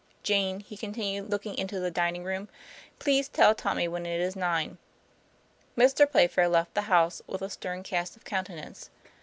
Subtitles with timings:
[0.23, 4.35] Jane," he continued, looking into the dining room, '* please tell Tommy when it is
[4.35, 4.79] nine."
[5.77, 6.09] Mr.
[6.11, 8.89] Playfair left the house with a stern cast of countenance.